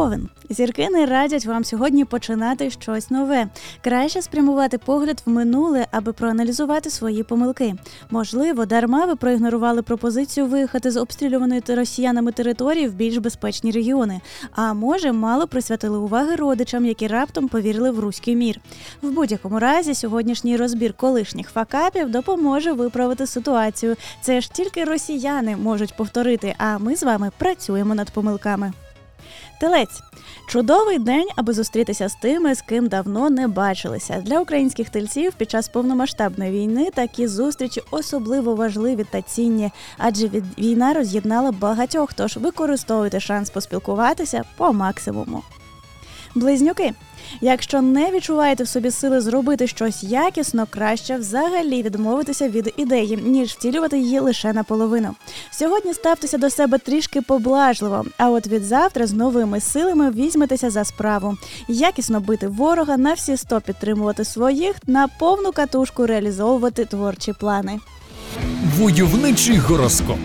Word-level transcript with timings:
Овен. 0.00 0.28
Зірки 0.50 0.90
не 0.90 1.06
радять 1.06 1.46
вам 1.46 1.64
сьогодні 1.64 2.04
починати 2.04 2.70
щось 2.70 3.10
нове. 3.10 3.48
Краще 3.84 4.22
спрямувати 4.22 4.78
погляд 4.78 5.22
в 5.26 5.30
минуле, 5.30 5.86
аби 5.90 6.12
проаналізувати 6.12 6.90
свої 6.90 7.22
помилки. 7.22 7.74
Можливо, 8.10 8.66
дарма 8.66 9.04
ви 9.06 9.16
проігнорували 9.16 9.82
пропозицію 9.82 10.46
виїхати 10.46 10.90
з 10.90 10.96
обстрілюваної 10.96 11.62
росіянами 11.68 12.32
території 12.32 12.88
в 12.88 12.94
більш 12.94 13.16
безпечні 13.16 13.70
регіони. 13.70 14.20
А 14.52 14.74
може, 14.74 15.12
мало 15.12 15.46
присвятили 15.46 15.98
уваги 15.98 16.36
родичам, 16.36 16.84
які 16.84 17.06
раптом 17.06 17.48
повірили 17.48 17.90
в 17.90 18.00
руський 18.00 18.36
мір. 18.36 18.60
В 19.02 19.10
будь-якому 19.10 19.58
разі, 19.58 19.94
сьогоднішній 19.94 20.56
розбір 20.56 20.94
колишніх 20.94 21.50
факапів 21.50 22.10
допоможе 22.10 22.72
виправити 22.72 23.26
ситуацію. 23.26 23.96
Це 24.20 24.40
ж 24.40 24.52
тільки 24.52 24.84
росіяни 24.84 25.56
можуть 25.56 25.96
повторити. 25.96 26.54
А 26.58 26.78
ми 26.78 26.96
з 26.96 27.02
вами 27.02 27.30
працюємо 27.38 27.94
над 27.94 28.10
помилками. 28.10 28.72
Телець 29.60 30.02
чудовий 30.48 30.98
день, 30.98 31.28
аби 31.36 31.52
зустрітися 31.52 32.08
з 32.08 32.14
тими, 32.14 32.54
з 32.54 32.62
ким 32.62 32.88
давно 32.88 33.30
не 33.30 33.48
бачилися. 33.48 34.22
Для 34.26 34.40
українських 34.40 34.90
тельців 34.90 35.32
під 35.34 35.50
час 35.50 35.68
повномасштабної 35.68 36.50
війни 36.50 36.90
такі 36.94 37.26
зустрічі 37.26 37.82
особливо 37.90 38.54
важливі 38.54 39.04
та 39.10 39.22
цінні, 39.22 39.70
адже 39.98 40.28
від 40.28 40.44
війна 40.58 40.92
роз'єднала 40.92 41.52
багатьох. 41.52 42.12
Тож 42.12 42.36
використовуйте 42.36 43.20
шанс 43.20 43.50
поспілкуватися 43.50 44.44
по 44.56 44.72
максимуму. 44.72 45.42
Близнюки. 46.34 46.92
Якщо 47.40 47.82
не 47.82 48.10
відчуваєте 48.10 48.64
в 48.64 48.68
собі 48.68 48.90
сили 48.90 49.20
зробити 49.20 49.66
щось 49.66 50.02
якісно, 50.02 50.66
краще 50.70 51.16
взагалі 51.16 51.82
відмовитися 51.82 52.48
від 52.48 52.74
ідеї, 52.76 53.16
ніж 53.16 53.50
втілювати 53.50 53.98
її 53.98 54.20
лише 54.20 54.52
наполовину. 54.52 55.14
Сьогодні 55.50 55.94
ставтеся 55.94 56.38
до 56.38 56.50
себе 56.50 56.78
трішки 56.78 57.22
поблажливо, 57.22 58.04
а 58.18 58.30
от 58.30 58.46
від 58.46 58.64
завтра 58.64 59.06
з 59.06 59.12
новими 59.12 59.60
силами 59.60 60.10
візьметеся 60.10 60.70
за 60.70 60.84
справу. 60.84 61.36
Якісно 61.68 62.20
бити 62.20 62.48
ворога 62.48 62.96
на 62.96 63.12
всі 63.12 63.36
сто 63.36 63.60
підтримувати 63.60 64.24
своїх, 64.24 64.76
на 64.86 65.08
повну 65.08 65.52
катушку 65.52 66.06
реалізовувати 66.06 66.84
творчі 66.84 67.32
плани. 67.32 67.78
Войовничий 68.78 69.56
гороскоп. 69.56 70.18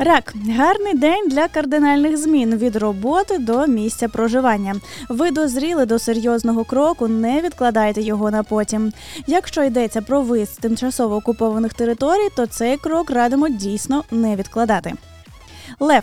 Рак 0.00 0.34
гарний 0.48 0.94
день 0.94 1.28
для 1.28 1.48
кардинальних 1.48 2.16
змін 2.16 2.56
від 2.56 2.76
роботи 2.76 3.38
до 3.38 3.66
місця 3.66 4.08
проживання. 4.08 4.74
Ви 5.08 5.30
дозріли 5.30 5.86
до 5.86 5.98
серйозного 5.98 6.64
кроку, 6.64 7.08
не 7.08 7.40
відкладайте 7.40 8.02
його 8.02 8.30
на 8.30 8.42
потім. 8.42 8.92
Якщо 9.26 9.62
йдеться 9.62 10.02
про 10.02 10.22
виїзд 10.22 10.60
тимчасово 10.60 11.16
окупованих 11.16 11.74
територій, 11.74 12.28
то 12.36 12.46
цей 12.46 12.76
крок 12.76 13.10
радимо 13.10 13.48
дійсно 13.48 14.04
не 14.10 14.36
відкладати. 14.36 14.94
Лев 15.80 16.02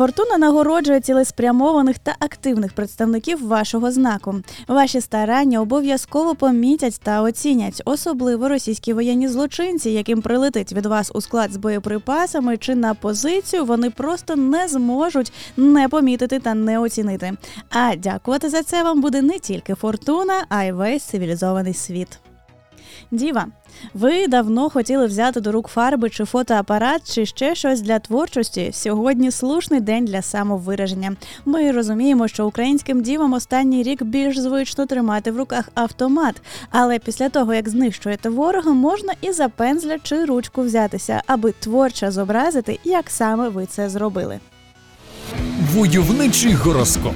Фортуна 0.00 0.38
нагороджує 0.38 1.00
цілеспрямованих 1.00 1.98
та 1.98 2.16
активних 2.18 2.72
представників 2.72 3.46
вашого 3.46 3.92
знаку. 3.92 4.34
Ваші 4.68 5.00
старання 5.00 5.60
обов'язково 5.60 6.34
помітять 6.34 7.00
та 7.02 7.22
оцінять, 7.22 7.82
особливо 7.84 8.48
російські 8.48 8.92
воєнні 8.92 9.28
злочинці, 9.28 9.90
яким 9.90 10.22
прилетить 10.22 10.72
від 10.72 10.86
вас 10.86 11.10
у 11.14 11.20
склад 11.20 11.52
з 11.52 11.56
боєприпасами 11.56 12.56
чи 12.56 12.74
на 12.74 12.94
позицію, 12.94 13.64
вони 13.64 13.90
просто 13.90 14.36
не 14.36 14.68
зможуть 14.68 15.32
не 15.56 15.88
помітити 15.88 16.38
та 16.38 16.54
не 16.54 16.78
оцінити. 16.78 17.32
А 17.70 17.96
дякувати 17.96 18.48
за 18.48 18.62
це 18.62 18.82
вам 18.82 19.00
буде 19.00 19.22
не 19.22 19.38
тільки 19.38 19.74
фортуна, 19.74 20.44
а 20.48 20.64
й 20.64 20.72
весь 20.72 21.02
цивілізований 21.02 21.74
світ. 21.74 22.29
Діва, 23.10 23.46
ви 23.94 24.26
давно 24.26 24.70
хотіли 24.70 25.06
взяти 25.06 25.40
до 25.40 25.52
рук 25.52 25.68
фарби 25.68 26.10
чи 26.10 26.24
фотоапарат, 26.24 27.14
чи 27.14 27.26
ще 27.26 27.54
щось 27.54 27.80
для 27.80 27.98
творчості. 27.98 28.70
Сьогодні 28.72 29.30
слушний 29.30 29.80
день 29.80 30.04
для 30.04 30.22
самовираження. 30.22 31.16
Ми 31.44 31.70
розуміємо, 31.72 32.28
що 32.28 32.46
українським 32.46 33.02
дівам 33.02 33.32
останній 33.32 33.82
рік 33.82 34.02
більш 34.02 34.38
звично 34.38 34.86
тримати 34.86 35.30
в 35.30 35.36
руках 35.36 35.68
автомат, 35.74 36.42
але 36.70 36.98
після 36.98 37.28
того 37.28 37.54
як 37.54 37.68
знищуєте 37.68 38.28
ворога, 38.28 38.72
можна 38.72 39.12
і 39.20 39.32
за 39.32 39.48
пензля 39.48 39.98
чи 40.02 40.24
ручку 40.24 40.62
взятися, 40.62 41.22
аби 41.26 41.52
творчо 41.60 42.10
зобразити, 42.10 42.78
як 42.84 43.10
саме 43.10 43.48
ви 43.48 43.66
це 43.66 43.88
зробили. 43.88 44.40
Войовничий 45.74 46.52
гороскоп. 46.52 47.14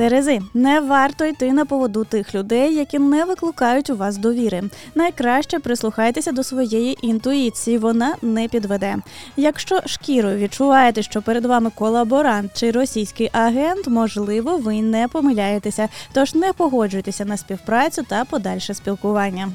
Терези, 0.00 0.40
не 0.54 0.80
варто 0.80 1.24
йти 1.24 1.52
на 1.52 1.64
поводу 1.64 2.04
тих 2.04 2.34
людей, 2.34 2.74
які 2.74 2.98
не 2.98 3.24
викликають 3.24 3.90
у 3.90 3.96
вас 3.96 4.16
довіри. 4.16 4.62
Найкраще 4.94 5.58
прислухайтеся 5.58 6.32
до 6.32 6.44
своєї 6.44 7.06
інтуїції, 7.06 7.78
вона 7.78 8.14
не 8.22 8.48
підведе. 8.48 8.96
Якщо 9.36 9.80
шкірою 9.86 10.38
відчуваєте, 10.38 11.02
що 11.02 11.22
перед 11.22 11.44
вами 11.44 11.70
колаборант 11.74 12.50
чи 12.54 12.70
російський 12.70 13.30
агент, 13.32 13.86
можливо, 13.88 14.56
ви 14.56 14.82
не 14.82 15.08
помиляєтеся, 15.08 15.88
тож 16.12 16.34
не 16.34 16.52
погоджуйтеся 16.52 17.24
на 17.24 17.36
співпрацю 17.36 18.02
та 18.08 18.24
подальше 18.24 18.74
спілкування. 18.74 19.48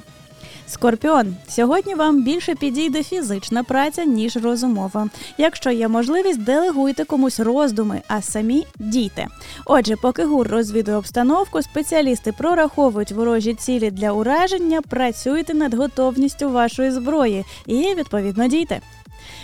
Скорпіон, 0.67 1.35
сьогодні 1.47 1.95
вам 1.95 2.23
більше 2.23 2.55
підійде 2.55 3.03
фізична 3.03 3.63
праця, 3.63 4.05
ніж 4.05 4.37
розумова. 4.37 5.09
Якщо 5.37 5.71
є 5.71 5.87
можливість, 5.87 6.43
делегуйте 6.43 7.05
комусь 7.05 7.39
роздуми, 7.39 8.01
а 8.07 8.21
самі 8.21 8.65
дійте. 8.79 9.27
Отже, 9.65 9.95
поки 9.95 10.25
гур 10.25 10.47
розвідує 10.47 10.97
обстановку, 10.97 11.61
спеціалісти 11.61 12.31
прораховують 12.31 13.11
ворожі 13.11 13.53
цілі 13.53 13.91
для 13.91 14.11
ураження, 14.11 14.81
працюйте 14.81 15.53
над 15.53 15.73
готовністю 15.73 16.49
вашої 16.49 16.91
зброї 16.91 17.45
і 17.65 17.95
відповідно 17.95 18.47
дійте. 18.47 18.81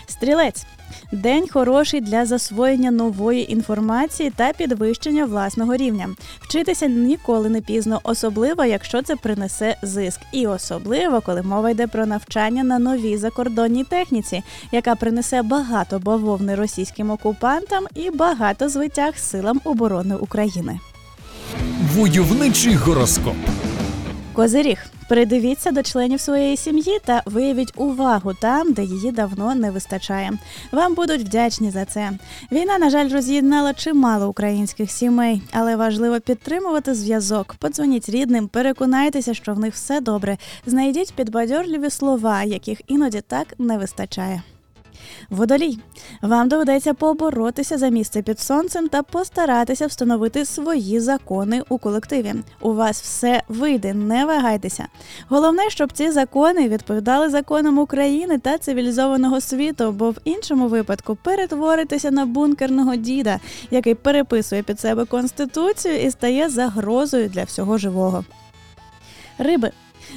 Стрілець 0.08 0.66
День 1.12 1.48
хороший 1.48 2.02
для 2.02 2.26
засвоєння 2.26 2.92
нової 2.92 3.52
інформації 3.52 4.32
та 4.36 4.54
підвищення 4.54 5.26
власного 5.26 5.76
рівня. 5.76 6.10
Вчитися 6.42 6.88
ніколи 6.88 7.50
не 7.50 7.62
пізно, 7.62 8.00
особливо 8.04 8.66
якщо 8.66 9.02
це 9.02 9.16
принесе 9.16 9.78
зиск, 9.82 10.20
і 10.32 10.48
особливо 10.48 11.22
коли 11.22 11.42
мова 11.42 11.70
йде 11.70 11.88
про 11.88 12.06
навчання 12.06 12.64
на 12.64 12.80
новій 12.80 13.18
закордонній 13.18 13.84
техніці, 13.84 14.44
яка 14.72 14.96
принесе 14.96 15.42
багато 15.42 16.00
бавовни 16.00 16.56
російським 16.56 17.10
окупантам 17.12 17.86
і 17.96 18.10
багато 18.10 18.70
звитяг 18.70 19.18
силам 19.18 19.62
оборони 19.64 20.16
України. 20.16 20.80
Войовничий 21.96 22.76
гороскоп. 22.76 23.36
Козиріг. 24.34 24.86
Придивіться 25.12 25.72
до 25.72 25.84
членів 25.84 26.20
своєї 26.22 26.58
сім'ї 26.58 27.00
та 27.06 27.24
виявіть 27.26 27.74
увагу 27.76 28.34
там, 28.34 28.74
де 28.74 28.84
її 28.84 29.12
давно 29.12 29.56
не 29.56 29.72
вистачає. 29.72 30.32
Вам 30.72 30.94
будуть 30.94 31.22
вдячні 31.22 31.72
за 31.72 31.86
це. 31.86 32.12
Війна, 32.52 32.78
на 32.78 32.90
жаль, 32.90 33.10
роз'єднала 33.10 33.74
чимало 33.74 34.30
українських 34.30 34.92
сімей, 34.92 35.42
але 35.52 35.76
важливо 35.76 36.20
підтримувати 36.20 36.94
зв'язок. 36.94 37.56
Подзвоніть 37.60 38.10
рідним, 38.10 38.48
переконайтеся, 38.48 39.34
що 39.34 39.54
в 39.54 39.60
них 39.60 39.74
все 39.74 40.02
добре. 40.02 40.38
Знайдіть 40.66 41.14
підбадьорливі 41.14 41.90
слова, 41.90 42.44
яких 42.44 42.82
іноді 42.88 43.22
так 43.22 43.48
не 43.60 43.78
вистачає. 43.78 44.42
Водолій, 45.30 45.80
вам 46.22 46.50
доведеться 46.50 46.94
поборотися 46.94 47.78
за 47.78 47.90
місце 47.90 48.22
під 48.22 48.40
сонцем 48.40 48.88
та 48.88 49.04
постаратися 49.04 49.88
встановити 49.88 50.46
свої 50.46 51.00
закони 51.00 51.64
у 51.70 51.78
колективі. 51.78 52.34
У 52.62 52.74
вас 52.74 53.02
все 53.02 53.44
вийде, 53.48 53.94
не 53.94 54.26
вагайтеся. 54.26 54.88
Головне, 55.30 55.70
щоб 55.70 55.92
ці 55.92 56.12
закони 56.12 56.70
відповідали 56.70 57.30
законам 57.30 57.80
України 57.80 58.38
та 58.38 58.58
цивілізованого 58.58 59.42
світу, 59.42 59.92
бо 59.92 60.12
в 60.12 60.18
іншому 60.24 60.68
випадку 60.68 61.18
перетворитеся 61.24 62.12
на 62.12 62.26
бункерного 62.26 62.96
діда, 62.96 63.40
який 63.72 63.96
переписує 63.96 64.64
під 64.64 64.80
себе 64.80 65.06
конституцію 65.06 66.02
і 66.02 66.12
стає 66.12 66.50
загрозою 66.50 67.30
для 67.30 67.44
всього 67.44 67.78
живого. 67.78 68.26
Риби. 69.38 69.72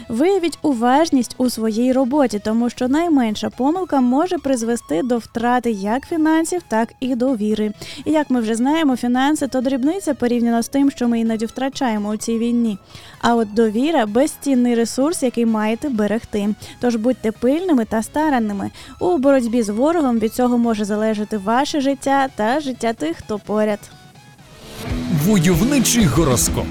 Виявіть 0.08 0.58
уважність 0.62 1.34
у 1.38 1.50
своїй 1.50 1.92
роботі, 1.92 2.40
тому 2.44 2.70
що 2.70 2.88
найменша 2.88 3.50
помилка 3.50 4.00
може 4.00 4.38
призвести 4.38 5.02
до 5.02 5.18
втрати 5.18 5.70
як 5.70 6.08
фінансів, 6.08 6.62
так 6.68 6.88
і 7.00 7.14
довіри. 7.14 7.72
І 8.04 8.10
як 8.10 8.30
ми 8.30 8.40
вже 8.40 8.54
знаємо, 8.54 8.96
фінанси 8.96 9.48
то 9.48 9.60
дрібниця 9.60 10.14
порівняно 10.14 10.62
з 10.62 10.68
тим, 10.68 10.90
що 10.90 11.08
ми 11.08 11.20
іноді 11.20 11.46
втрачаємо 11.46 12.08
у 12.08 12.16
цій 12.16 12.38
війні. 12.38 12.78
А 13.20 13.34
от 13.34 13.54
довіра 13.54 14.06
безцінний 14.06 14.74
ресурс, 14.74 15.22
який 15.22 15.46
маєте 15.46 15.88
берегти. 15.88 16.54
Тож 16.80 16.96
будьте 16.96 17.32
пильними 17.32 17.84
та 17.84 18.02
старанними. 18.02 18.70
У 19.00 19.18
боротьбі 19.18 19.62
з 19.62 19.68
ворогом 19.68 20.18
від 20.18 20.34
цього 20.34 20.58
може 20.58 20.84
залежати 20.84 21.38
ваше 21.38 21.80
життя 21.80 22.28
та 22.36 22.60
життя 22.60 22.92
тих, 22.92 23.16
хто 23.16 23.38
поряд. 23.38 23.78
Войовничий 25.26 26.04
гороскоп. 26.04 26.66